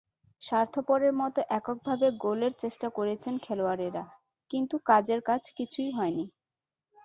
[0.41, 4.03] স্বার্থপরের মতো এককভাবে গোলের চেষ্টা করেছেন খেলোয়াড়েরা,
[4.51, 6.25] কিন্তু কাজের কাজ কিছুই হয়নি।